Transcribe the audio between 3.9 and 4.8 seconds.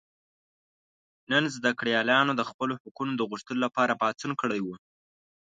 پاڅون کړی و.